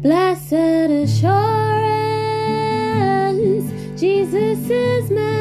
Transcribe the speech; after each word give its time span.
Blessed 0.00 0.52
assurance, 0.52 1.30
Jesus 4.00 4.70
is 4.70 5.10
mine. 5.10 5.37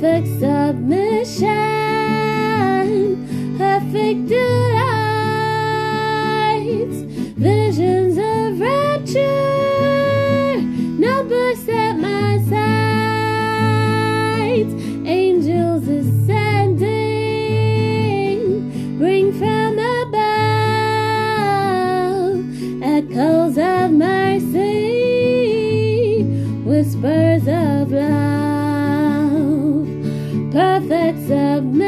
Perfect 0.00 0.28
submission, 0.38 1.57
perfect 31.08 31.28
submission. 31.28 31.87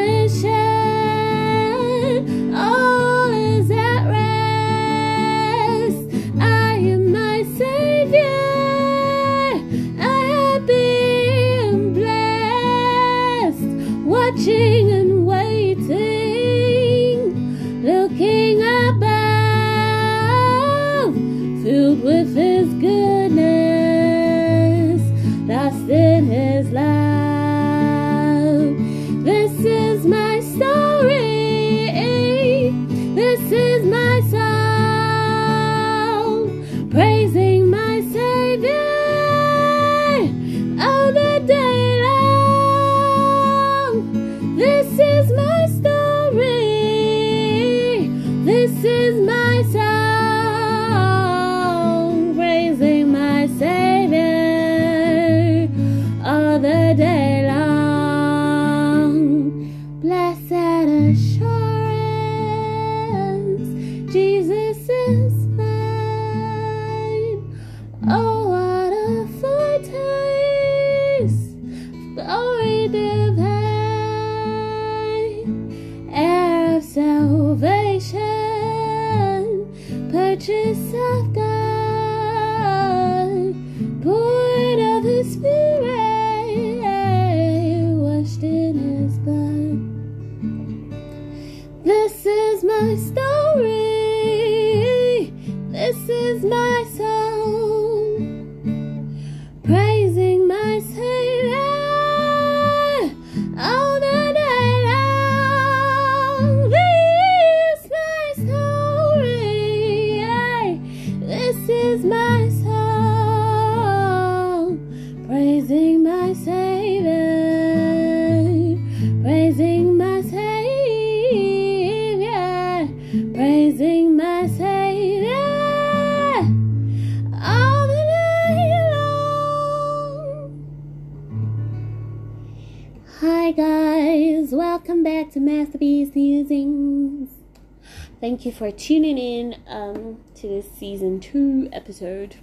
Thank 138.21 138.45
you 138.45 138.53
for 138.53 138.71
tuning 138.71 139.17
in 139.17 139.57
um, 139.67 140.19
to 140.35 140.47
this 140.47 140.71
season 140.73 141.21
two 141.21 141.71
episode. 141.73 142.37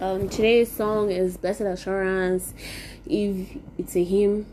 Um, 0.00 0.30
today's 0.30 0.72
song 0.72 1.10
is 1.10 1.36
Blessed 1.36 1.60
Assurance. 1.60 2.54
If 3.04 3.58
it's 3.76 3.94
a 3.96 4.02
hymn, 4.02 4.46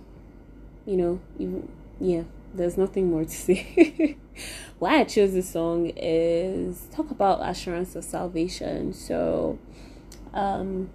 you 0.86 0.98
know, 0.98 1.22
you, 1.38 1.70
yeah, 2.02 2.24
there's 2.54 2.78
nothing 2.78 3.10
more 3.10 3.24
to 3.24 3.32
say. 3.32 4.18
Why 4.80 5.00
I 5.00 5.04
chose 5.06 5.32
this 5.32 5.50
song 5.52 5.94
is 5.96 6.90
talk 6.92 7.12
about 7.12 7.40
assurance 7.42 7.96
of 7.96 8.04
salvation. 8.04 8.92
So, 8.92 9.58
um, 10.34 10.90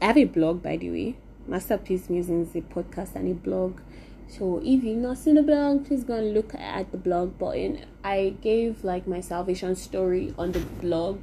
I 0.00 0.06
have 0.06 0.16
a 0.16 0.26
blog 0.26 0.62
by 0.62 0.76
the 0.76 0.92
way. 0.92 1.16
Masterpiece 1.48 2.08
Musings 2.08 2.50
is 2.50 2.54
a 2.54 2.60
podcast 2.60 3.16
and 3.16 3.32
a 3.32 3.34
blog. 3.34 3.80
So 4.28 4.58
if 4.58 4.84
you've 4.84 4.98
not 4.98 5.16
seen 5.16 5.36
the 5.36 5.42
blog, 5.42 5.86
please 5.86 6.04
go 6.04 6.14
and 6.14 6.34
look 6.34 6.54
at 6.54 6.92
the 6.92 6.98
blog 6.98 7.38
button. 7.38 7.84
I 8.04 8.34
gave 8.42 8.84
like 8.84 9.06
my 9.06 9.20
salvation 9.20 9.74
story 9.74 10.34
on 10.38 10.52
the 10.52 10.60
blog. 10.60 11.22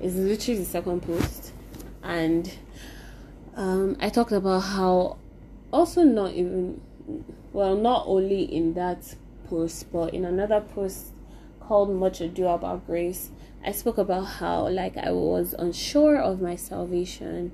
It's 0.00 0.14
literally 0.14 0.60
the 0.60 0.64
second 0.64 1.02
post. 1.02 1.52
And 2.02 2.52
um, 3.56 3.96
I 4.00 4.08
talked 4.10 4.32
about 4.32 4.60
how 4.60 5.18
also 5.72 6.02
not 6.04 6.32
even 6.34 6.80
well, 7.52 7.76
not 7.76 8.04
only 8.06 8.42
in 8.42 8.74
that 8.74 9.16
post, 9.48 9.92
but 9.92 10.14
in 10.14 10.24
another 10.24 10.60
post 10.60 11.06
called 11.58 11.90
Much 11.90 12.20
Ado 12.20 12.46
About 12.46 12.86
Grace, 12.86 13.30
I 13.64 13.72
spoke 13.72 13.98
about 13.98 14.24
how 14.24 14.68
like 14.68 14.96
I 14.96 15.10
was 15.10 15.54
unsure 15.58 16.16
of 16.16 16.40
my 16.40 16.54
salvation 16.54 17.52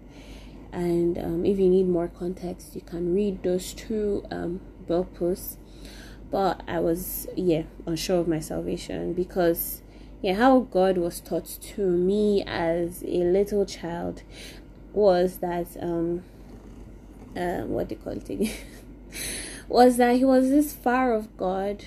and 0.72 1.18
um, 1.18 1.46
if 1.46 1.58
you 1.58 1.68
need 1.68 1.88
more 1.88 2.08
context 2.08 2.74
you 2.74 2.80
can 2.80 3.14
read 3.14 3.42
those 3.42 3.72
two 3.74 4.24
um, 4.30 4.60
blog 4.86 5.12
posts. 5.14 5.58
But 6.30 6.62
i 6.66 6.80
was 6.80 7.28
yeah 7.36 7.62
unsure 7.86 8.18
of 8.20 8.28
my 8.28 8.40
salvation 8.40 9.12
because 9.12 9.82
yeah 10.22 10.34
how 10.34 10.60
god 10.60 10.98
was 10.98 11.20
taught 11.20 11.46
to 11.46 11.82
me 11.82 12.42
as 12.46 13.04
a 13.04 13.22
little 13.22 13.64
child 13.64 14.22
was 14.92 15.38
that 15.38 15.76
um 15.80 16.24
um, 17.36 17.70
what 17.70 17.88
they 17.88 17.94
call 17.94 18.14
it 18.14 18.28
again, 18.28 18.56
was 19.68 19.98
that 19.98 20.16
he 20.16 20.24
was 20.24 20.48
this 20.48 20.72
far 20.72 21.12
of 21.12 21.36
God 21.36 21.86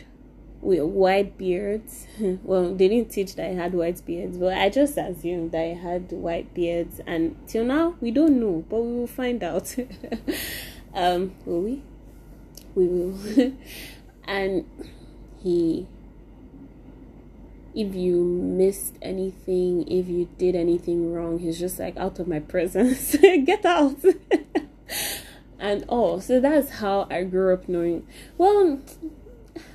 with 0.61 0.81
white 0.83 1.38
beards. 1.38 2.07
well, 2.19 2.73
they 2.75 2.88
didn't 2.88 3.11
teach 3.11 3.35
that 3.35 3.45
I 3.45 3.53
had 3.53 3.73
white 3.73 4.06
beards, 4.06 4.38
but 4.38 4.57
I 4.57 4.69
just 4.69 4.97
assumed 4.97 5.51
that 5.51 5.61
I 5.61 5.73
had 5.73 6.11
white 6.11 6.53
beards. 6.53 7.00
And 7.06 7.35
till 7.47 7.63
now, 7.63 7.95
we 8.01 8.11
don't 8.11 8.39
know, 8.39 8.65
but 8.69 8.81
we 8.81 8.94
will 8.94 9.07
find 9.07 9.44
out. 9.44 9.75
um, 10.94 11.35
will 11.45 11.61
we? 11.61 11.81
We 12.75 12.88
will. 12.88 13.53
and 14.25 14.65
he 15.41 15.88
if 17.75 17.95
you 17.95 18.23
missed 18.23 18.95
anything, 19.01 19.88
if 19.88 20.07
you 20.07 20.27
did 20.38 20.55
anything 20.55 21.13
wrong, 21.13 21.39
he's 21.39 21.59
just 21.59 21.79
like 21.79 21.95
out 21.97 22.19
of 22.19 22.27
my 22.27 22.39
presence. 22.39 23.15
Get 23.15 23.65
out. 23.65 24.03
and 25.59 25.85
oh, 25.88 26.19
so 26.19 26.39
that's 26.39 26.69
how 26.71 27.07
I 27.09 27.23
grew 27.23 27.53
up 27.53 27.69
knowing. 27.69 28.07
Well, 28.38 28.81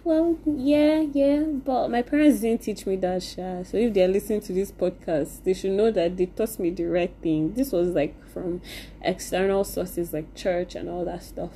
well, 0.05 0.39
yeah, 0.45 1.01
yeah, 1.01 1.41
but 1.43 1.91
my 1.91 2.03
parents 2.03 2.41
didn't 2.41 2.63
teach 2.63 2.87
me 2.87 2.97
that. 2.97 3.23
Sha. 3.23 3.63
So 3.63 3.77
if 3.77 3.95
they're 3.95 4.09
listening 4.09 4.41
to 4.43 4.53
this 4.53 4.71
podcast, 4.73 5.45
they 5.45 5.55
should 5.55 5.73
know 5.73 5.91
that 5.91 6.17
they 6.17 6.27
taught 6.27 6.59
me 6.59 6.71
the 6.71 6.85
right 6.85 7.15
thing. 7.23 7.55
This 7.55 7.73
was 7.73 7.89
like 7.89 8.15
from 8.29 8.61
external 9.03 9.65
sources 9.65 10.13
like 10.13 10.35
church 10.35 10.75
and 10.75 10.89
all 10.89 11.05
that 11.05 11.23
stuff. 11.23 11.53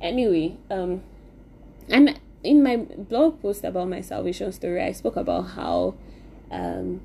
Anyway, 0.00 0.56
um, 0.70 1.02
and 1.88 2.18
in 2.42 2.62
my 2.62 2.76
blog 2.76 3.40
post 3.40 3.64
about 3.64 3.88
my 3.88 4.00
salvation 4.00 4.52
story, 4.52 4.82
I 4.82 4.92
spoke 4.92 5.16
about 5.16 5.42
how 5.42 5.94
um, 6.50 7.00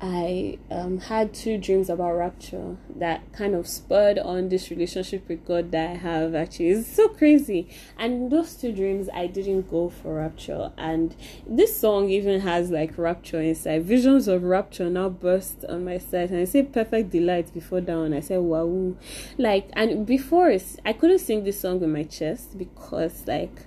I 0.00 0.58
um, 0.70 0.98
had 0.98 1.32
two 1.32 1.56
dreams 1.56 1.88
about 1.88 2.12
rapture 2.12 2.76
that 2.96 3.32
kind 3.32 3.54
of 3.54 3.66
spurred 3.66 4.18
on 4.18 4.48
this 4.48 4.70
relationship 4.70 5.28
with 5.28 5.46
God 5.46 5.70
that 5.72 5.90
I 5.90 5.94
have. 5.94 6.34
Actually, 6.34 6.70
it's 6.70 6.88
so 6.88 7.08
crazy. 7.08 7.68
And 7.96 8.30
those 8.30 8.54
two 8.54 8.72
dreams, 8.72 9.08
I 9.14 9.26
didn't 9.26 9.70
go 9.70 9.88
for 9.88 10.16
rapture. 10.16 10.72
And 10.76 11.14
this 11.46 11.78
song 11.78 12.10
even 12.10 12.40
has 12.40 12.70
like 12.70 12.98
rapture 12.98 13.40
inside. 13.40 13.84
Visions 13.84 14.28
of 14.28 14.42
rapture 14.42 14.90
now 14.90 15.08
burst 15.08 15.64
on 15.68 15.84
my 15.84 15.98
side, 15.98 16.30
and 16.30 16.40
I 16.40 16.44
say 16.44 16.62
perfect 16.64 17.10
delight 17.10 17.54
before 17.54 17.80
down. 17.80 18.12
I 18.12 18.20
say 18.20 18.36
wow, 18.38 18.94
like 19.38 19.70
and 19.74 20.04
before 20.04 20.52
I 20.84 20.92
couldn't 20.92 21.20
sing 21.20 21.44
this 21.44 21.60
song 21.60 21.80
with 21.80 21.90
my 21.90 22.04
chest 22.04 22.58
because 22.58 23.26
like 23.26 23.66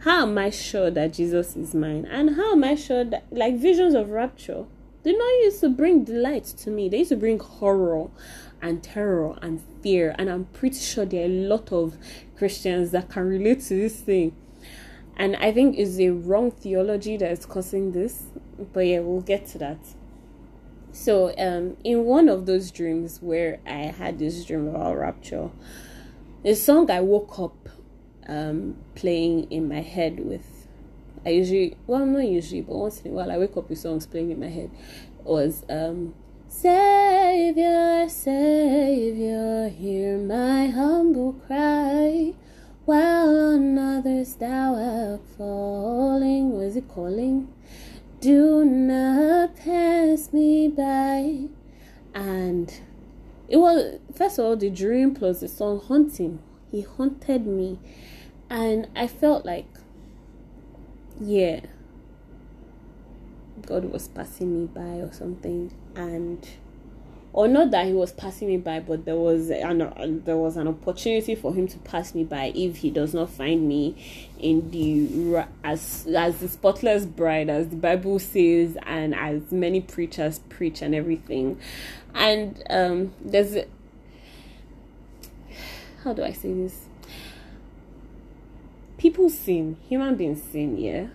how 0.00 0.22
am 0.22 0.38
I 0.38 0.50
sure 0.50 0.90
that 0.90 1.14
Jesus 1.14 1.56
is 1.56 1.74
mine? 1.74 2.06
And 2.08 2.36
how 2.36 2.52
am 2.52 2.62
I 2.64 2.74
sure 2.74 3.02
that, 3.04 3.24
like, 3.32 3.56
visions 3.56 3.94
of 3.94 4.10
rapture, 4.10 4.66
they 5.06 5.12
not 5.12 5.28
used 5.44 5.60
to 5.60 5.68
bring 5.68 6.02
delight 6.02 6.46
to 6.46 6.68
me. 6.68 6.88
They 6.88 6.98
used 6.98 7.10
to 7.10 7.16
bring 7.16 7.38
horror 7.38 8.08
and 8.60 8.82
terror 8.82 9.38
and 9.40 9.62
fear. 9.80 10.16
And 10.18 10.28
I'm 10.28 10.46
pretty 10.46 10.80
sure 10.80 11.04
there 11.04 11.22
are 11.22 11.26
a 11.26 11.46
lot 11.46 11.70
of 11.70 11.96
Christians 12.36 12.90
that 12.90 13.08
can 13.08 13.22
relate 13.22 13.60
to 13.66 13.76
this 13.76 14.00
thing. 14.00 14.34
And 15.16 15.36
I 15.36 15.52
think 15.52 15.78
it's 15.78 16.00
a 16.00 16.10
wrong 16.10 16.50
theology 16.50 17.16
that 17.18 17.30
is 17.30 17.46
causing 17.46 17.92
this. 17.92 18.24
But 18.72 18.80
yeah, 18.80 18.98
we'll 18.98 19.20
get 19.20 19.46
to 19.50 19.58
that. 19.58 19.78
So, 20.90 21.32
um, 21.38 21.76
in 21.84 22.04
one 22.04 22.28
of 22.28 22.46
those 22.46 22.72
dreams 22.72 23.22
where 23.22 23.60
I 23.64 23.92
had 23.96 24.18
this 24.18 24.44
dream 24.44 24.66
about 24.66 24.96
rapture, 24.96 25.50
the 26.42 26.56
song 26.56 26.90
I 26.90 27.00
woke 27.00 27.38
up 27.38 27.68
um, 28.26 28.74
playing 28.96 29.52
in 29.52 29.68
my 29.68 29.82
head 29.82 30.18
with 30.18 30.55
I 31.26 31.30
usually 31.30 31.76
well 31.86 32.06
not 32.06 32.20
usually 32.20 32.62
but 32.62 32.76
once 32.76 33.00
in 33.02 33.10
a 33.10 33.14
while 33.14 33.30
I 33.30 33.36
wake 33.36 33.56
up 33.56 33.68
with 33.68 33.78
songs 33.78 34.06
playing 34.06 34.30
in 34.30 34.40
my 34.40 34.48
head 34.48 34.70
was 35.24 35.64
um 35.68 36.14
Savior, 36.48 38.08
Savior, 38.08 39.68
hear 39.68 40.16
my 40.16 40.68
humble 40.68 41.32
cry 41.32 42.32
while 42.86 43.52
on 43.52 43.76
others 43.76 44.36
thou 44.36 44.74
art 44.74 45.20
falling. 45.36 46.56
Was 46.56 46.76
it 46.76 46.88
calling? 46.88 47.52
Do 48.20 48.64
not 48.64 49.56
pass 49.56 50.32
me 50.32 50.68
by. 50.68 51.48
And 52.14 52.72
it 53.48 53.56
was 53.56 53.98
first 54.14 54.38
of 54.38 54.44
all 54.46 54.56
the 54.56 54.70
dream 54.70 55.14
plus 55.14 55.40
the 55.40 55.48
song 55.48 55.80
haunting. 55.80 56.38
He 56.70 56.82
haunted 56.82 57.46
me 57.46 57.78
and 58.48 58.88
I 58.94 59.08
felt 59.08 59.44
like, 59.44 59.66
yeah, 61.20 61.60
God 63.64 63.86
was 63.86 64.08
passing 64.08 64.60
me 64.60 64.66
by 64.66 65.00
or 65.00 65.12
something, 65.12 65.72
and 65.94 66.46
or 67.32 67.48
not 67.48 67.70
that 67.70 67.86
he 67.86 67.92
was 67.92 68.12
passing 68.12 68.48
me 68.48 68.56
by, 68.56 68.80
but 68.80 69.04
there 69.04 69.16
was 69.16 69.50
an 69.50 70.22
there 70.24 70.36
was 70.36 70.56
an 70.56 70.66
opportunity 70.66 71.34
for 71.34 71.54
him 71.54 71.68
to 71.68 71.78
pass 71.78 72.14
me 72.14 72.24
by 72.24 72.52
if 72.54 72.78
he 72.78 72.90
does 72.90 73.12
not 73.12 73.28
find 73.28 73.68
me 73.68 73.94
in 74.38 74.70
the 74.70 75.46
as 75.62 76.06
as 76.16 76.38
the 76.38 76.48
spotless 76.48 77.04
bride, 77.04 77.50
as 77.50 77.68
the 77.68 77.76
Bible 77.76 78.18
says, 78.18 78.76
and 78.84 79.14
as 79.14 79.52
many 79.52 79.80
preachers 79.80 80.38
preach 80.48 80.80
and 80.80 80.94
everything, 80.94 81.60
and 82.14 82.62
um, 82.70 83.12
there's 83.22 83.56
how 86.04 86.12
do 86.12 86.22
I 86.22 86.32
say 86.32 86.52
this? 86.52 86.85
People 88.98 89.28
sin, 89.28 89.76
human 89.88 90.16
beings 90.16 90.42
sin, 90.42 90.76
yeah, 90.78 91.08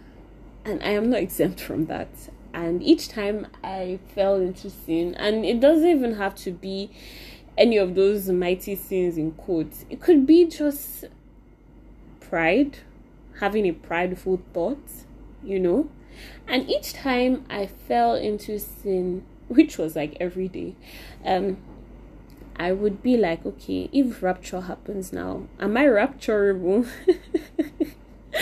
and 0.66 0.82
I 0.84 0.92
am 0.92 1.10
not 1.10 1.20
exempt 1.20 1.60
from 1.60 1.86
that. 1.88 2.10
And 2.54 2.84
each 2.84 3.08
time 3.08 3.48
I 3.64 4.00
fell 4.14 4.36
into 4.36 4.70
sin, 4.70 5.16
and 5.16 5.46
it 5.46 5.60
doesn't 5.60 5.88
even 5.88 6.16
have 6.16 6.36
to 6.36 6.52
be 6.52 6.92
any 7.58 7.78
of 7.78 7.96
those 7.96 8.30
mighty 8.30 8.76
sins 8.76 9.18
in 9.18 9.32
quotes, 9.32 9.86
it 9.90 10.02
could 10.02 10.26
be 10.26 10.46
just 10.46 11.06
pride, 12.20 12.80
having 13.40 13.66
a 13.66 13.72
prideful 13.72 14.42
thought, 14.54 14.84
you 15.44 15.60
know. 15.60 15.90
And 16.48 16.70
each 16.70 16.94
time 16.94 17.46
I 17.50 17.68
fell 17.68 18.16
into 18.16 18.60
sin, 18.60 19.26
which 19.48 19.78
was 19.78 19.96
like 19.96 20.16
every 20.20 20.48
day, 20.48 20.76
um, 21.26 21.58
I 22.56 22.72
would 22.72 23.02
be 23.02 23.18
like, 23.18 23.46
okay, 23.46 23.90
if 23.92 24.22
rapture 24.22 24.62
happens 24.62 25.12
now, 25.12 25.48
am 25.60 25.78
I 25.78 25.86
rapturable? 25.86 26.88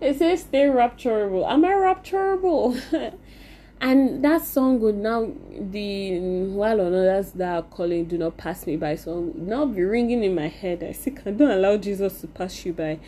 it 0.00 0.18
says 0.18 0.42
stay 0.42 0.64
rapturable. 0.64 1.48
Am 1.50 1.64
I 1.64 1.70
rapturable? 1.70 2.80
and 3.80 4.24
that 4.24 4.44
song 4.44 4.80
would 4.80 4.96
now 4.96 5.32
the 5.58 6.18
while 6.48 6.80
on 6.80 6.88
others 6.88 7.32
that 7.32 7.70
calling 7.70 8.04
do 8.04 8.18
not 8.18 8.36
pass 8.36 8.66
me 8.66 8.76
by 8.76 8.96
song 8.96 9.32
would 9.34 9.48
now 9.48 9.64
be 9.64 9.82
ringing 9.82 10.22
in 10.22 10.34
my 10.34 10.48
head. 10.48 10.82
I 10.82 10.92
think 10.92 11.26
I 11.26 11.30
don't 11.30 11.50
allow 11.50 11.76
Jesus 11.76 12.20
to 12.20 12.26
pass 12.26 12.64
you 12.64 12.72
by. 12.72 13.00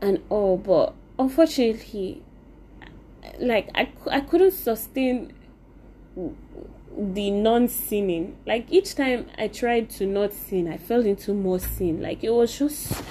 And 0.00 0.22
oh, 0.30 0.56
but 0.56 0.94
unfortunately, 1.18 2.22
like 3.38 3.68
I, 3.74 3.92
I 4.10 4.20
couldn't 4.20 4.52
sustain 4.52 5.32
the 6.96 7.30
non-sinning. 7.30 8.36
Like 8.46 8.66
each 8.70 8.94
time 8.94 9.26
i 9.38 9.48
tried 9.48 9.90
to 9.90 10.06
not 10.06 10.32
sin 10.32 10.68
i 10.68 10.76
fell 10.76 11.04
into 11.04 11.34
more 11.34 11.58
sin. 11.58 12.00
Like 12.02 12.24
it 12.24 12.30
was 12.30 12.58
just 12.58 13.02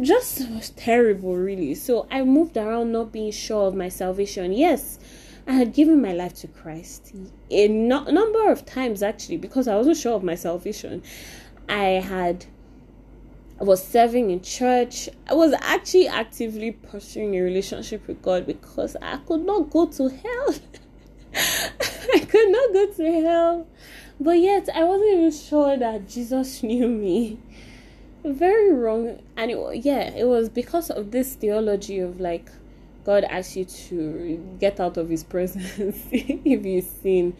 just 0.00 0.48
was 0.50 0.70
terrible 0.70 1.36
really. 1.36 1.74
So 1.74 2.06
i 2.10 2.22
moved 2.22 2.56
around 2.56 2.92
not 2.92 3.12
being 3.12 3.32
sure 3.32 3.68
of 3.68 3.74
my 3.74 3.88
salvation. 3.88 4.52
Yes 4.52 4.98
i 5.46 5.52
had 5.52 5.72
given 5.72 6.00
my 6.02 6.12
life 6.12 6.34
to 6.34 6.46
christ. 6.46 7.14
A 7.50 7.68
no- 7.68 8.04
number 8.04 8.50
of 8.50 8.66
times 8.66 9.02
actually 9.02 9.38
because 9.38 9.66
i 9.66 9.74
wasn't 9.74 9.96
sure 9.96 10.14
of 10.14 10.22
my 10.22 10.34
salvation 10.34 11.02
i 11.68 11.84
had 11.84 12.44
I 13.60 13.64
was 13.64 13.84
serving 13.84 14.30
in 14.30 14.40
church. 14.40 15.08
I 15.28 15.34
was 15.34 15.52
actually 15.60 16.06
actively 16.06 16.70
pursuing 16.70 17.34
a 17.34 17.40
relationship 17.40 18.06
with 18.06 18.22
God 18.22 18.46
because 18.46 18.96
I 19.02 19.16
could 19.16 19.44
not 19.44 19.70
go 19.70 19.86
to 19.86 20.08
hell. 20.08 20.54
I 22.14 22.20
could 22.20 22.50
not 22.50 22.72
go 22.72 22.86
to 22.92 23.22
hell. 23.22 23.66
But 24.20 24.40
yet, 24.40 24.68
I 24.74 24.84
wasn't 24.84 25.12
even 25.12 25.30
sure 25.30 25.76
that 25.76 26.08
Jesus 26.08 26.62
knew 26.62 26.88
me. 26.88 27.38
Very 28.24 28.72
wrong. 28.72 29.20
And 29.36 29.50
it, 29.50 29.84
yeah, 29.84 30.10
it 30.10 30.26
was 30.26 30.48
because 30.48 30.90
of 30.90 31.10
this 31.10 31.34
theology 31.34 32.00
of 32.00 32.20
like, 32.20 32.50
God 33.04 33.24
asks 33.24 33.56
you 33.56 33.64
to 33.64 34.56
get 34.60 34.80
out 34.80 34.96
of 34.96 35.08
his 35.08 35.24
presence 35.34 35.78
if 36.10 36.64
you 36.64 36.80
sin. 36.82 37.36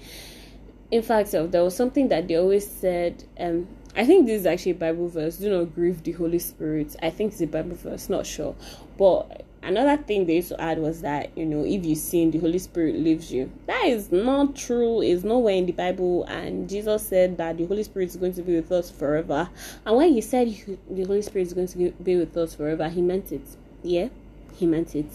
In 0.90 1.02
fact, 1.02 1.32
there 1.32 1.64
was 1.64 1.76
something 1.76 2.08
that 2.08 2.28
they 2.28 2.36
always 2.36 2.68
said, 2.68 3.24
um, 3.38 3.68
I 3.94 4.06
think 4.06 4.26
this 4.26 4.40
is 4.40 4.46
actually 4.46 4.72
a 4.72 4.76
Bible 4.76 5.08
verse. 5.08 5.36
Do 5.36 5.50
not 5.50 5.74
grieve 5.74 6.02
the 6.02 6.12
Holy 6.12 6.38
Spirit. 6.38 6.94
I 7.02 7.10
think 7.10 7.32
it's 7.32 7.40
a 7.42 7.46
Bible 7.46 7.76
verse, 7.76 8.08
not 8.08 8.24
sure. 8.24 8.54
But 8.96 9.44
another 9.62 10.00
thing 10.02 10.26
they 10.26 10.36
used 10.36 10.48
to 10.48 10.60
add 10.60 10.78
was 10.78 11.00
that 11.02 11.36
you 11.36 11.44
know 11.44 11.64
if 11.64 11.84
you 11.84 11.94
sin 11.94 12.30
the 12.30 12.38
holy 12.38 12.58
spirit 12.58 12.94
leaves 12.96 13.32
you. 13.32 13.50
That 13.66 13.84
is 13.86 14.12
not 14.12 14.56
true. 14.56 15.02
It's 15.02 15.24
nowhere 15.24 15.54
in 15.54 15.66
the 15.66 15.72
bible. 15.72 16.24
And 16.24 16.68
jesus 16.68 17.06
said 17.06 17.36
that 17.38 17.56
the 17.56 17.66
holy 17.66 17.82
spirit 17.82 18.08
is 18.08 18.16
going 18.16 18.34
to 18.34 18.42
be 18.42 18.56
with 18.56 18.70
us 18.72 18.90
forever. 18.90 19.48
And 19.84 19.96
when 19.96 20.12
he 20.12 20.20
said 20.20 20.48
the 20.90 21.04
holy 21.04 21.22
spirit 21.22 21.46
is 21.46 21.54
going 21.54 21.68
to 21.68 21.90
be 22.02 22.16
with 22.16 22.36
us 22.36 22.54
forever 22.54 22.88
he 22.88 23.02
meant 23.02 23.32
it. 23.32 23.46
Yeah 23.82 24.08
he 24.54 24.66
meant 24.66 24.94
it. 24.94 25.10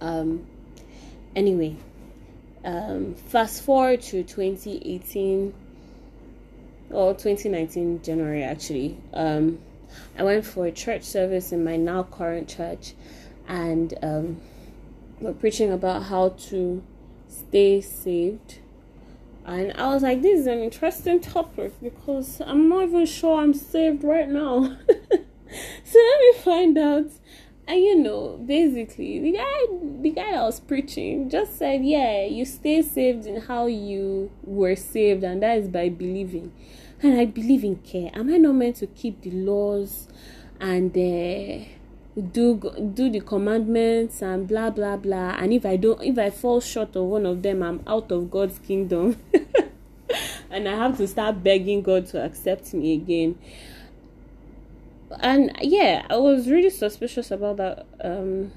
Um 0.00 0.46
anyway 1.34 1.76
um 2.64 3.14
fast 3.14 3.62
forward 3.62 4.02
to 4.02 4.22
2018 4.22 5.54
or 6.90 7.14
2019 7.14 8.02
January 8.02 8.42
actually. 8.42 8.98
Um, 9.14 9.58
I 10.18 10.22
went 10.22 10.44
for 10.44 10.66
a 10.66 10.72
church 10.72 11.02
service 11.02 11.52
in 11.52 11.64
my 11.64 11.76
now 11.76 12.04
current 12.04 12.48
church, 12.48 12.94
and 13.48 13.94
um, 14.02 14.40
we're 15.20 15.32
preaching 15.32 15.72
about 15.72 16.04
how 16.04 16.30
to 16.50 16.82
stay 17.28 17.80
saved. 17.80 18.58
And 19.44 19.72
I 19.72 19.88
was 19.94 20.02
like, 20.02 20.22
this 20.22 20.40
is 20.40 20.46
an 20.46 20.60
interesting 20.60 21.20
topic 21.20 21.72
because 21.82 22.40
I'm 22.44 22.68
not 22.68 22.84
even 22.84 23.06
sure 23.06 23.40
I'm 23.40 23.54
saved 23.54 24.04
right 24.04 24.28
now. 24.28 24.76
so 25.84 25.98
let 25.98 26.20
me 26.20 26.32
find 26.42 26.78
out 26.78 27.10
and 27.70 27.80
you 27.80 27.96
know 27.96 28.36
basically 28.46 29.20
the 29.20 29.32
guy 29.32 29.66
the 30.02 30.10
guy 30.10 30.32
that 30.32 30.42
was 30.42 30.58
preaching 30.58 31.30
just 31.30 31.56
said 31.56 31.84
yeah 31.84 32.24
you 32.24 32.44
stay 32.44 32.82
saved 32.82 33.26
in 33.26 33.40
how 33.42 33.66
you 33.66 34.30
were 34.42 34.74
saved 34.74 35.22
and 35.22 35.42
that 35.42 35.56
is 35.58 35.68
by 35.68 35.88
believing 35.88 36.52
and 37.02 37.18
i 37.18 37.24
believe 37.24 37.64
in 37.64 37.76
care. 37.76 38.10
Am 38.14 38.32
i 38.32 38.36
not 38.36 38.54
meant 38.54 38.76
to 38.76 38.86
keep 38.86 39.22
the 39.22 39.30
laws 39.30 40.08
and 40.60 40.90
uh, 40.90 41.64
do 42.32 42.90
do 42.94 43.10
the 43.10 43.20
commandments 43.20 44.22
and 44.22 44.46
blah 44.46 44.70
blah 44.70 44.96
blah? 44.96 45.36
And 45.38 45.52
if 45.52 45.64
i 45.64 45.76
don't 45.76 46.02
if 46.02 46.18
i 46.18 46.30
fall 46.30 46.60
short 46.60 46.96
of 46.96 47.04
one 47.04 47.26
of 47.26 47.42
them 47.42 47.62
i'm 47.62 47.82
out 47.86 48.10
of 48.12 48.30
god's 48.30 48.58
kingdom. 48.58 49.16
And 50.52 50.68
i 50.68 50.74
have 50.74 50.96
to 50.96 51.06
start 51.06 51.44
begging 51.44 51.80
god 51.82 52.06
to 52.06 52.24
accept 52.24 52.74
me 52.74 52.94
again. 52.94 53.38
And 55.18 55.56
yeah, 55.60 56.06
I 56.08 56.16
was 56.16 56.48
really 56.48 56.70
suspicious 56.70 57.30
about 57.30 57.56
that 57.56 57.86
um, 58.02 58.52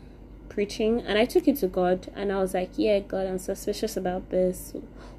preaching, 0.50 1.02
and 1.02 1.18
I 1.18 1.26
took 1.26 1.48
it 1.48 1.58
to 1.58 1.68
God, 1.68 2.12
and 2.16 2.32
I 2.32 2.40
was 2.40 2.54
like, 2.54 2.72
"Yeah, 2.76 3.00
God, 3.00 3.26
I'm 3.26 3.40
suspicious 3.40 3.98
about 3.98 4.30
this. 4.30 4.74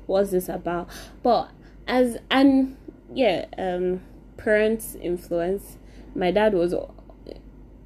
What's 0.06 0.30
this 0.30 0.48
about?" 0.48 0.88
But 1.22 1.50
as 1.86 2.18
and 2.30 2.76
yeah, 3.14 3.46
um, 3.56 4.00
parents' 4.36 4.96
influence. 4.96 5.78
My 6.14 6.30
dad 6.30 6.54
was 6.54 6.74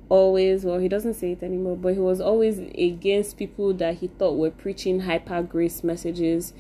always 0.09 0.65
well 0.65 0.79
he 0.79 0.89
doesn't 0.89 1.15
say 1.15 1.33
it 1.33 1.43
anymore 1.43 1.77
but 1.77 1.93
he 1.93 2.01
was 2.01 2.21
always 2.21 2.59
against 2.79 3.37
people 3.37 3.75
that 3.75 3.97
he 3.97 4.07
thought 4.07 4.37
were 4.37 4.51
preaching 4.51 5.01
hyper 5.01 5.43
grace 5.43 5.85
messages 5.85 6.55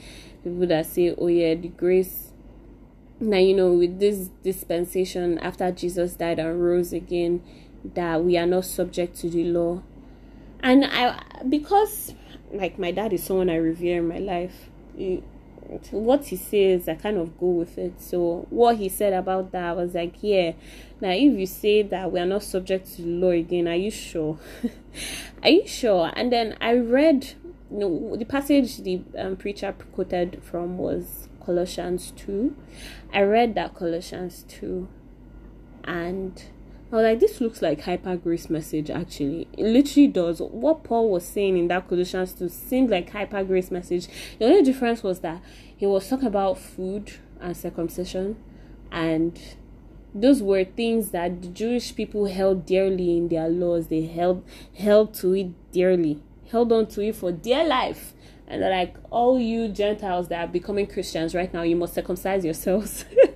people 0.44 0.66
that 0.66 0.84
say 0.84 1.14
oh 1.16 1.28
yeah 1.28 1.54
the 1.54 1.68
grace 1.68 2.32
now 3.20 3.38
you 3.38 3.56
know 3.56 3.72
with 3.72 3.98
this 4.00 4.28
dispensation 4.42 5.38
after 5.38 5.70
jesus 5.72 6.12
died 6.14 6.38
and 6.38 6.62
rose 6.62 6.92
again 6.92 7.42
that 7.94 8.22
we 8.22 8.36
are 8.36 8.46
not 8.46 8.64
subject 8.64 9.16
to 9.16 9.30
the 9.30 9.44
law 9.44 9.82
and 10.60 10.84
i 10.84 11.18
because 11.48 12.14
like 12.52 12.78
my 12.78 12.90
dad 12.90 13.12
is 13.12 13.24
someone 13.24 13.48
i 13.48 13.56
revere 13.56 13.98
in 13.98 14.08
my 14.08 14.18
life 14.18 14.68
what 15.90 16.24
he 16.24 16.36
says 16.36 16.88
i 16.88 16.94
kind 16.94 17.18
of 17.18 17.38
go 17.38 17.46
with 17.46 17.76
it. 17.78 18.00
So 18.00 18.46
what 18.50 18.76
he 18.76 18.88
said 18.88 19.12
about 19.12 19.52
that 19.52 19.64
I 19.64 19.72
was 19.72 19.94
like 19.94 20.14
yeah. 20.20 20.52
Now 21.00 21.10
if 21.10 21.38
you 21.38 21.46
say 21.46 21.82
that 21.82 22.10
we 22.10 22.20
are 22.20 22.26
not 22.26 22.42
subject 22.42 22.96
to 22.96 23.02
law 23.02 23.30
again 23.30 23.68
are 23.68 23.74
you 23.76 23.90
sure? 23.90 24.38
Are 25.42 25.50
you 25.50 25.66
sure? 25.68 26.10
And 26.16 26.32
then 26.32 26.56
i 26.60 26.74
read 26.74 27.34
you 27.70 27.78
know 27.78 28.16
the 28.16 28.24
passage 28.24 28.78
the 28.78 29.02
um, 29.16 29.36
preacher 29.36 29.74
quoted 29.92 30.42
from 30.42 30.78
was 30.78 31.28
Colossians 31.44 32.12
2. 32.16 32.54
I 33.12 33.22
read 33.22 33.54
that 33.54 33.74
Colossians 33.74 34.44
2 34.48 34.86
and 35.84 36.42
I 36.90 36.96
was 36.96 37.02
like, 37.02 37.20
this 37.20 37.40
looks 37.40 37.60
like 37.60 37.82
hyper 37.82 38.16
grace 38.16 38.48
message 38.48 38.90
actually. 38.90 39.46
It 39.56 39.64
literally 39.64 40.08
does. 40.08 40.40
What 40.40 40.84
Paul 40.84 41.10
was 41.10 41.26
saying 41.26 41.58
in 41.58 41.68
that 41.68 41.88
Colossians 41.88 42.32
2 42.32 42.48
seemed 42.48 42.90
like 42.90 43.10
hyper 43.10 43.44
grace 43.44 43.70
message. 43.70 44.08
The 44.38 44.46
only 44.46 44.62
difference 44.62 45.02
was 45.02 45.20
that 45.20 45.42
he 45.76 45.86
was 45.86 46.08
talking 46.08 46.28
about 46.28 46.58
food 46.58 47.12
and 47.40 47.56
circumcision 47.56 48.36
and 48.90 49.38
those 50.14 50.42
were 50.42 50.64
things 50.64 51.10
that 51.10 51.42
the 51.42 51.48
Jewish 51.48 51.94
people 51.94 52.26
held 52.26 52.64
dearly 52.64 53.18
in 53.18 53.28
their 53.28 53.48
laws. 53.48 53.88
They 53.88 54.06
held 54.06 54.42
held 54.74 55.12
to 55.14 55.34
it 55.34 55.72
dearly, 55.72 56.22
held 56.50 56.72
on 56.72 56.86
to 56.86 57.02
it 57.02 57.16
for 57.16 57.30
dear 57.30 57.64
life 57.64 58.14
and 58.48 58.62
like, 58.62 58.96
all 59.10 59.38
you 59.38 59.68
Gentiles 59.68 60.28
that 60.28 60.48
are 60.48 60.50
becoming 60.50 60.86
Christians 60.86 61.34
right 61.34 61.52
now, 61.52 61.62
you 61.62 61.76
must 61.76 61.94
circumcise 61.94 62.46
yourselves. 62.46 63.04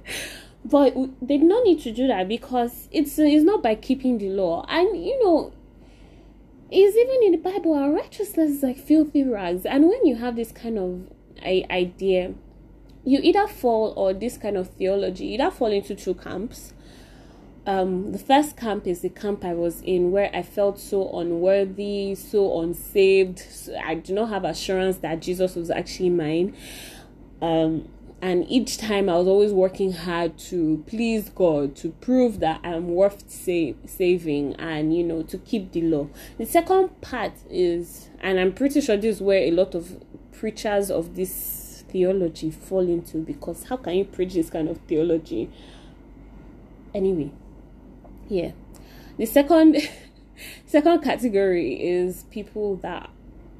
but 0.64 0.94
they 1.20 1.38
do 1.38 1.44
not 1.44 1.64
need 1.64 1.80
to 1.82 1.92
do 1.92 2.06
that 2.06 2.28
because 2.28 2.88
it's 2.90 3.18
it's 3.18 3.44
not 3.44 3.62
by 3.62 3.74
keeping 3.74 4.18
the 4.18 4.28
law, 4.30 4.64
and 4.68 5.04
you 5.04 5.22
know, 5.24 5.52
is 6.70 6.96
even 6.96 7.22
in 7.24 7.32
the 7.32 7.38
Bible, 7.38 7.74
our 7.74 7.92
righteousness 7.92 8.50
is 8.50 8.62
like 8.62 8.78
filthy 8.78 9.24
rags, 9.24 9.64
and 9.66 9.88
when 9.88 10.06
you 10.06 10.16
have 10.16 10.36
this 10.36 10.52
kind 10.52 10.78
of 10.78 11.08
idea, 11.44 12.34
you 13.04 13.18
either 13.22 13.46
fall 13.48 13.92
or 13.96 14.12
this 14.14 14.38
kind 14.38 14.56
of 14.56 14.68
theology, 14.68 15.26
either 15.34 15.50
fall 15.50 15.72
into 15.72 15.94
two 15.94 16.14
camps 16.14 16.72
um 17.66 18.10
the 18.10 18.18
first 18.18 18.56
camp 18.56 18.86
is 18.86 19.00
the 19.00 19.08
camp 19.08 19.44
I 19.44 19.54
was 19.54 19.82
in 19.82 20.10
where 20.10 20.34
I 20.34 20.42
felt 20.42 20.80
so 20.80 21.08
unworthy, 21.16 22.14
so 22.16 22.60
unsaved. 22.60 23.38
So 23.38 23.76
I 23.84 23.94
do 23.94 24.12
not 24.14 24.30
have 24.30 24.44
assurance 24.44 24.96
that 24.98 25.20
Jesus 25.20 25.54
was 25.54 25.70
actually 25.70 26.10
mine. 26.10 26.56
Um 27.40 27.88
and 28.22 28.48
each 28.48 28.78
time 28.78 29.08
I 29.08 29.16
was 29.18 29.26
always 29.26 29.52
working 29.52 29.92
hard 29.92 30.38
to 30.38 30.82
please 30.86 31.28
God, 31.28 31.76
to 31.76 31.90
prove 31.90 32.38
that 32.40 32.60
I'm 32.64 32.88
worth 32.88 33.28
saving 33.30 34.54
and 34.54 34.96
you 34.96 35.02
know 35.04 35.22
to 35.24 35.38
keep 35.38 35.72
the 35.72 35.82
law. 35.82 36.08
The 36.38 36.46
second 36.46 37.00
part 37.02 37.32
is 37.50 38.08
and 38.20 38.38
I'm 38.38 38.52
pretty 38.52 38.80
sure 38.80 38.96
this 38.96 39.16
is 39.16 39.22
where 39.22 39.40
a 39.40 39.50
lot 39.50 39.74
of 39.74 40.02
preachers 40.32 40.90
of 40.90 41.16
this 41.16 41.84
theology 41.88 42.50
fall 42.50 42.88
into 42.88 43.18
because 43.18 43.64
how 43.64 43.76
can 43.76 43.96
you 43.96 44.04
preach 44.04 44.34
this 44.34 44.48
kind 44.48 44.68
of 44.68 44.78
theology? 44.86 45.50
Anyway, 46.94 47.32
yeah 48.28 48.52
the 49.18 49.26
second 49.26 49.76
second 50.66 51.02
category 51.02 51.74
is 51.74 52.24
people 52.24 52.76
that 52.76 53.10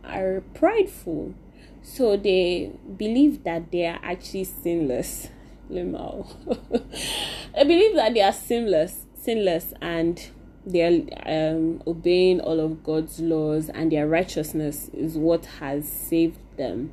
are 0.04 0.42
prideful 0.54 1.34
so 1.82 2.16
they 2.16 2.72
believe 2.96 3.44
that 3.44 3.70
they 3.70 3.86
are 3.86 4.00
actually 4.02 4.44
sinless 4.44 5.28
Limau. 5.70 6.26
I 7.56 7.64
believe 7.64 7.96
that 7.96 8.14
they 8.14 8.22
are 8.22 8.32
sinless 8.32 9.06
sinless 9.20 9.72
and 9.80 10.30
they 10.66 10.82
are 10.82 11.52
um, 11.54 11.82
obeying 11.86 12.40
all 12.40 12.60
of 12.60 12.82
God's 12.84 13.20
laws 13.20 13.68
and 13.68 13.90
their 13.90 14.06
righteousness 14.08 14.90
is 14.92 15.16
what 15.16 15.46
has 15.46 15.88
saved 15.88 16.38
them 16.56 16.92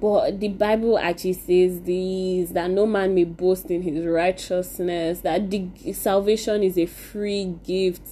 but 0.00 0.40
the 0.40 0.48
Bible 0.48 0.98
actually 0.98 1.32
says 1.32 1.80
this 1.80 2.50
that 2.50 2.70
no 2.70 2.86
man 2.86 3.14
may 3.14 3.24
boast 3.24 3.70
in 3.70 3.82
his 3.82 4.04
righteousness, 4.04 5.20
that 5.20 5.50
the 5.50 5.92
salvation 5.92 6.62
is 6.62 6.76
a 6.76 6.86
free 6.86 7.56
gift. 7.64 8.02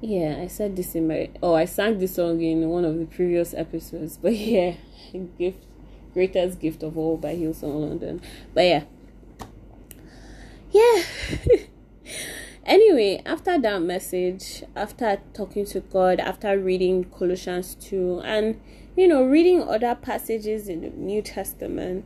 Yeah, 0.00 0.38
I 0.40 0.46
said 0.46 0.76
this 0.76 0.94
in 0.94 1.08
my 1.08 1.30
oh, 1.42 1.54
I 1.54 1.64
sang 1.64 1.98
this 1.98 2.14
song 2.14 2.40
in 2.40 2.68
one 2.68 2.84
of 2.84 2.98
the 2.98 3.06
previous 3.06 3.54
episodes, 3.54 4.16
but 4.16 4.34
yeah, 4.36 4.74
gift 5.38 5.64
greatest 6.12 6.60
gift 6.60 6.82
of 6.82 6.96
all 6.96 7.16
by 7.16 7.34
Hillsong 7.34 7.88
London. 7.88 8.20
But 8.54 8.64
yeah. 8.64 8.84
Yeah. 10.70 11.02
anyway, 12.64 13.22
after 13.26 13.58
that 13.58 13.82
message, 13.82 14.62
after 14.74 15.20
talking 15.34 15.66
to 15.66 15.80
God, 15.80 16.20
after 16.20 16.58
reading 16.58 17.04
Colossians 17.04 17.74
2 17.76 18.22
and 18.24 18.60
you 18.96 19.06
know, 19.06 19.22
reading 19.24 19.62
other 19.62 19.94
passages 19.94 20.68
in 20.68 20.80
the 20.80 20.88
New 20.88 21.20
Testament 21.20 22.04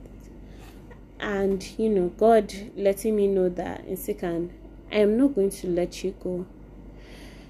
and, 1.20 1.64
you 1.78 1.88
know, 1.88 2.08
God 2.08 2.52
letting 2.76 3.14
me 3.14 3.28
know 3.28 3.48
that 3.48 3.84
in 3.84 3.96
second, 3.96 4.52
I 4.90 4.96
am 4.96 5.16
not 5.16 5.36
going 5.36 5.50
to 5.50 5.68
let 5.68 6.02
you 6.02 6.16
go. 6.20 6.46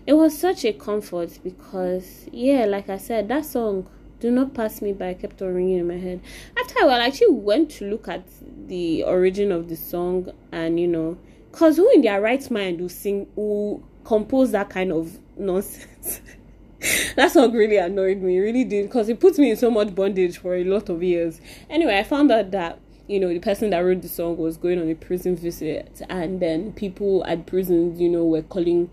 It 0.07 0.15
was 0.15 0.37
such 0.37 0.65
a 0.65 0.73
comfort 0.73 1.39
because, 1.45 2.27
yeah, 2.33 2.65
like 2.65 2.89
I 2.89 2.97
said, 2.97 3.29
that 3.29 3.45
song, 3.45 3.89
Do 4.19 4.31
Not 4.31 4.55
Pass 4.55 4.81
Me 4.81 4.93
By, 4.93 5.15
kept 5.15 5.41
on 5.43 5.55
ringing 5.55 5.79
in 5.79 5.89
my 5.89 5.99
head. 5.99 6.21
After 6.59 6.81
a 6.83 6.87
while, 6.87 7.01
I 7.01 7.07
actually 7.07 7.33
went 7.33 7.71
to 7.73 7.89
look 7.89 8.09
at 8.09 8.25
the 8.67 9.05
origin 9.05 9.53
of 9.53 9.69
the 9.69 9.77
song 9.77 10.33
and, 10.53 10.81
you 10.81 10.87
know, 10.87 11.19
because 11.51 11.77
who 11.77 11.91
in 11.93 12.03
their 12.03 12.21
right 12.21 12.51
mind 12.51 12.81
will 12.81 12.89
sing, 12.89 13.27
will 13.35 13.83
compose 14.05 14.53
that 14.53 14.71
kind 14.71 14.93
of 14.93 15.19
nonsense? 15.37 16.21
that 17.17 17.31
song 17.33 17.53
really 17.53 17.77
annoyed 17.77 18.19
me, 18.19 18.39
really 18.39 18.65
did, 18.65 18.87
because 18.87 19.09
it 19.09 19.21
puts 19.21 19.39
me 19.39 19.51
in 19.51 19.57
so 19.57 19.71
much 19.71 19.95
bondage 19.95 20.39
for 20.39 20.55
a 20.55 20.65
lot 20.65 20.89
of 20.89 21.03
years. 21.03 21.41
Anyway, 21.69 21.99
I 21.99 22.05
found 22.05 22.31
out 22.31 22.51
that 22.53 22.79
you 23.07 23.19
know 23.19 23.29
the 23.29 23.41
person 23.41 23.71
that 23.71 23.81
wrote 23.81 24.03
the 24.03 24.09
song 24.09 24.37
was 24.37 24.57
going 24.57 24.81
on 24.81 24.89
a 24.89 24.95
prison 24.95 25.37
visit, 25.37 26.01
and 26.09 26.41
then 26.41 26.73
people 26.73 27.25
at 27.27 27.47
prisons, 27.47 28.01
you 28.01 28.09
know, 28.09 28.25
were 28.25 28.43
calling 28.43 28.89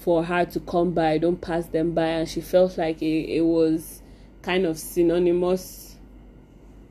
for 0.00 0.24
her 0.24 0.44
to 0.46 0.60
come 0.60 0.92
by, 0.92 1.18
don't 1.18 1.40
pass 1.40 1.66
them 1.66 1.92
by, 1.92 2.06
and 2.06 2.28
she 2.28 2.40
felt 2.40 2.76
like 2.76 3.00
it, 3.02 3.28
it 3.28 3.42
was 3.42 4.02
kind 4.42 4.66
of 4.66 4.78
synonymous 4.78 5.96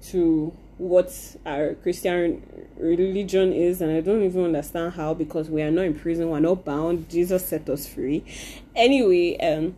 to 0.04 0.54
what 0.78 1.12
our 1.46 1.74
Christian 1.76 2.42
religion 2.78 3.52
is, 3.52 3.82
and 3.82 3.92
I 3.92 4.00
don't 4.00 4.24
even 4.24 4.46
understand 4.46 4.94
how 4.94 5.14
because 5.14 5.50
we 5.50 5.62
are 5.62 5.72
not 5.72 5.86
in 5.86 6.00
prison, 6.00 6.30
we're 6.30 6.40
not 6.40 6.64
bound. 6.64 7.10
Jesus 7.10 7.46
set 7.46 7.70
us 7.70 7.88
free. 7.88 8.24
Anyway, 8.76 9.38
um 9.40 9.76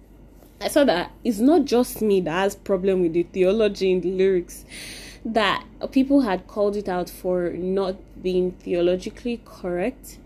I 0.59 0.67
saw 0.67 0.83
that 0.83 1.11
it's 1.23 1.39
not 1.39 1.65
just 1.65 2.03
me 2.03 2.21
that 2.21 2.31
has 2.31 2.55
problem 2.55 3.01
with 3.01 3.13
the 3.13 3.23
theology 3.23 3.91
in 3.91 4.01
the 4.01 4.11
lyrics. 4.11 4.63
That 5.25 5.63
people 5.91 6.21
had 6.21 6.45
called 6.45 6.75
it 6.75 6.87
out 6.87 7.09
for 7.09 7.49
not 7.49 7.95
being 8.21 8.51
theologically 8.51 9.41
correct 9.43 10.19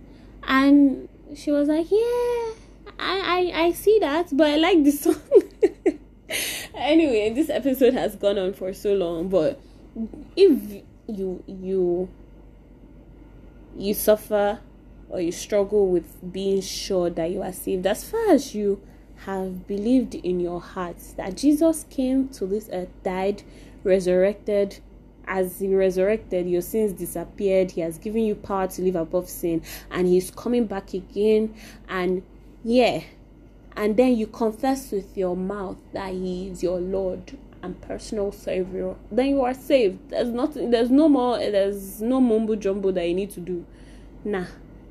and 0.47 1.07
she 1.35 1.51
was 1.51 1.67
like 1.67 1.87
yeah 1.89 2.53
i 2.99 3.51
i, 3.53 3.65
I 3.65 3.71
see 3.71 3.99
that 3.99 4.29
but 4.35 4.47
i 4.47 4.55
like 4.55 4.83
this 4.83 4.99
song 5.01 5.15
anyway 6.73 7.31
this 7.33 7.49
episode 7.49 7.93
has 7.93 8.15
gone 8.15 8.37
on 8.37 8.53
for 8.53 8.73
so 8.73 8.93
long 8.93 9.29
but 9.29 9.59
if 10.35 10.83
you 11.07 11.43
you 11.47 12.09
you 13.77 13.93
suffer 13.93 14.59
or 15.09 15.21
you 15.21 15.31
struggle 15.31 15.87
with 15.87 16.33
being 16.33 16.61
sure 16.61 17.09
that 17.09 17.29
you 17.29 17.41
are 17.41 17.53
saved 17.53 17.85
as 17.85 18.03
far 18.03 18.31
as 18.31 18.55
you 18.55 18.81
have 19.25 19.67
believed 19.67 20.15
in 20.15 20.39
your 20.39 20.59
heart 20.59 20.97
that 21.15 21.37
jesus 21.37 21.85
came 21.89 22.27
to 22.29 22.45
this 22.45 22.69
earth 22.73 22.89
died 23.03 23.43
resurrected 23.83 24.79
as 25.27 25.59
he 25.59 25.73
resurrected, 25.73 26.47
your 26.47 26.61
sins 26.61 26.93
disappeared. 26.93 27.71
He 27.71 27.81
has 27.81 27.97
given 27.97 28.23
you 28.23 28.35
power 28.35 28.67
to 28.67 28.81
live 28.81 28.95
above 28.95 29.29
sin, 29.29 29.61
and 29.91 30.07
he's 30.07 30.31
coming 30.31 30.65
back 30.65 30.93
again. 30.93 31.55
And 31.89 32.23
yeah, 32.65 33.03
and 33.77 33.95
then 33.95 34.17
you 34.17 34.27
confess 34.27 34.91
with 34.91 35.15
your 35.17 35.37
mouth 35.37 35.77
that 35.93 36.11
he 36.11 36.49
is 36.49 36.63
your 36.63 36.79
Lord 36.79 37.37
and 37.61 37.79
personal 37.81 38.31
savior. 38.31 38.95
Then 39.11 39.27
you 39.27 39.41
are 39.41 39.53
saved. 39.53 40.09
There's 40.09 40.29
nothing. 40.29 40.71
There's 40.71 40.89
no 40.89 41.07
more. 41.07 41.37
There's 41.37 42.01
no 42.01 42.19
mumbo 42.19 42.55
jumbo 42.55 42.91
that 42.91 43.07
you 43.07 43.13
need 43.13 43.31
to 43.31 43.39
do. 43.39 43.65
Nah, 44.23 44.45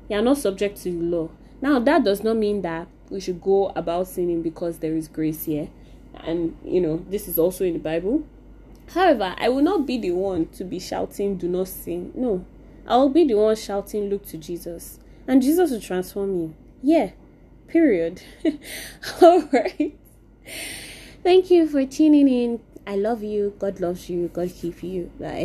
you 0.09 0.17
are 0.17 0.21
not 0.21 0.37
subject 0.37 0.81
to 0.83 0.91
the 0.91 1.03
law. 1.03 1.29
Now 1.61 1.79
that 1.79 2.03
does 2.03 2.23
not 2.23 2.37
mean 2.37 2.61
that 2.63 2.87
we 3.09 3.19
should 3.19 3.41
go 3.41 3.71
about 3.75 4.07
sinning 4.07 4.41
because 4.41 4.79
there 4.79 4.95
is 4.95 5.07
grace 5.07 5.43
here, 5.43 5.69
and 6.15 6.57
you 6.63 6.81
know 6.81 7.05
this 7.09 7.27
is 7.27 7.37
also 7.37 7.65
in 7.65 7.73
the 7.73 7.79
Bible 7.79 8.23
However, 8.93 9.35
I 9.37 9.49
will 9.49 9.61
not 9.63 9.85
be 9.85 9.97
the 9.97 10.11
one 10.11 10.47
to 10.49 10.63
be 10.63 10.79
shouting, 10.79 11.37
Do 11.37 11.47
not 11.47 11.67
sin. 11.67 12.11
No, 12.15 12.45
I 12.87 12.97
will 12.97 13.09
be 13.09 13.25
the 13.25 13.35
one 13.35 13.55
shouting, 13.55 14.09
Look 14.09 14.25
to 14.27 14.37
Jesus. 14.37 14.99
And 15.27 15.41
Jesus 15.41 15.71
will 15.71 15.81
transform 15.81 16.35
you. 16.35 16.55
Yeah, 16.83 17.11
period. 17.67 18.21
All 19.21 19.41
right. 19.51 19.97
Thank 21.23 21.51
you 21.51 21.67
for 21.67 21.85
tuning 21.85 22.27
in. 22.27 22.61
I 22.87 22.95
love 22.95 23.23
you. 23.23 23.55
God 23.59 23.79
loves 23.79 24.09
you. 24.09 24.29
God 24.29 24.51
keep 24.55 24.83
you. 24.83 25.11
Bye. 25.19 25.43